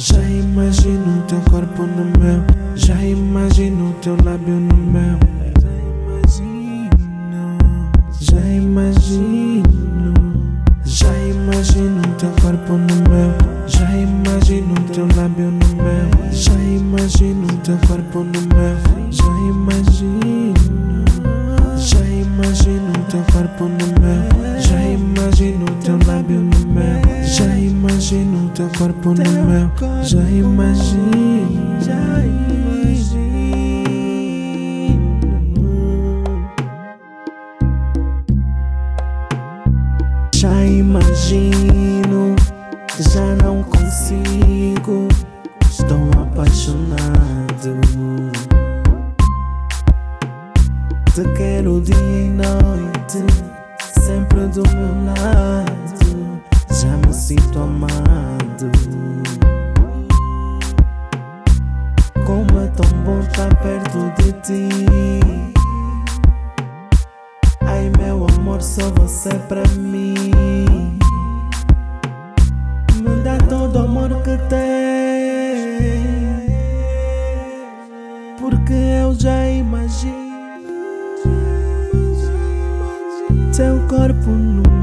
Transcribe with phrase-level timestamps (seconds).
[0.00, 2.40] Já imagino teu corpo no meu.
[2.76, 5.18] Já imagino teu lábio no meu.
[8.20, 10.14] Já imagino.
[10.84, 13.34] Já imagino teu corpo no meu.
[13.66, 16.32] Já imagino teu lábio no meu.
[16.32, 18.67] Já imagino teu corpo no meu.
[26.34, 27.24] No meu.
[27.24, 29.70] Já imagino teu corpo no meu.
[30.02, 31.80] Já imagino.
[31.80, 32.48] Já imagino.
[40.34, 42.36] Já imagino,
[43.12, 45.08] já não consigo.
[45.68, 46.98] Estou apaixonado.
[51.12, 53.24] Te quero dia e noite,
[54.00, 55.97] sempre do meu lado.
[63.38, 64.68] Estar perto de ti.
[67.60, 70.98] Ai meu amor, só você pra mim
[73.00, 74.58] Me dá todo o amor que tem
[78.40, 80.16] Porque eu já imagino
[83.54, 84.77] Teu corpo no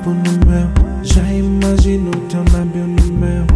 [0.00, 0.68] corpo no meu.
[1.02, 3.46] Já imagino teu lábio no meu.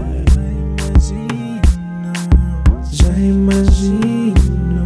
[2.90, 4.84] Já imagino.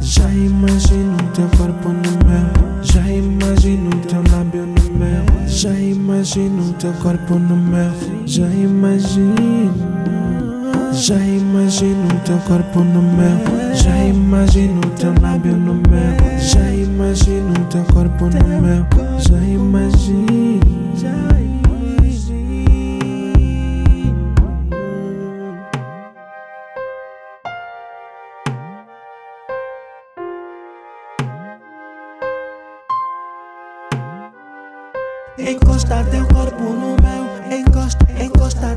[0.00, 2.82] Já imagino teu corpo no meu.
[2.82, 5.46] Já imagino teu lábio no meu.
[5.46, 7.92] Já imagino teu corpo no meu.
[8.26, 9.34] Já imagino.
[10.92, 13.74] Já imagino teu corpo no meu.
[13.74, 16.38] Já imagino teu lábio no meu.
[16.38, 18.86] Já imagino teu corpo no meu.
[19.18, 20.37] Já imagino.
[35.38, 38.74] Encosta teu corpo no meu, encosta, encosta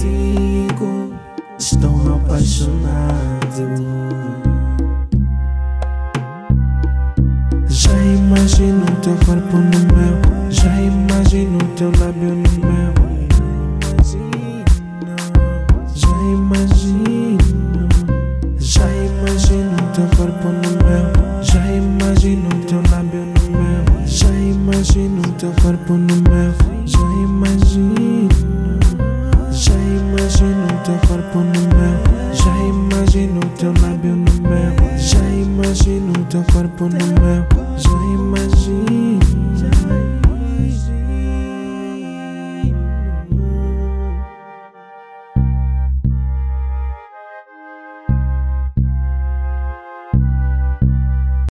[0.00, 1.12] consigo.
[1.58, 2.80] Estou apaixonado.
[7.68, 10.50] Já imagino teu corpo no meu.
[10.50, 12.94] Já imagino teu lábio no meu.
[15.94, 17.88] Já imagino.
[18.58, 21.42] Já imagino teu corpo no meu.
[21.42, 24.06] Já imagino teu lábio no meu.
[24.06, 26.29] Já imagino teu corpo no meu.
[29.60, 32.32] Já imagino teu corpo no meu.
[32.32, 34.98] Já imagino teu lábio no meu.
[34.98, 37.44] Já imagino teu corpo no meu.
[37.76, 38.89] Já imagino.